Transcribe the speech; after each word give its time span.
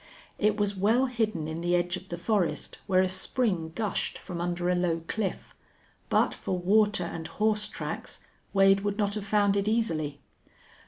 It 0.39 0.57
was 0.57 0.75
well 0.75 1.05
hidden 1.05 1.47
in 1.47 1.61
the 1.61 1.75
edge 1.75 1.95
of 1.95 2.09
the 2.09 2.17
forest, 2.17 2.79
where 2.87 3.01
a 3.01 3.07
spring 3.07 3.71
gushed 3.75 4.17
from 4.17 4.41
under 4.41 4.67
a 4.67 4.73
low 4.73 5.01
cliff. 5.05 5.53
But 6.09 6.33
for 6.33 6.57
water 6.57 7.03
and 7.03 7.27
horse 7.27 7.67
tracks 7.67 8.19
Wade 8.51 8.81
would 8.81 8.97
not 8.97 9.13
have 9.13 9.25
found 9.27 9.55
it 9.55 9.67
easily. 9.67 10.19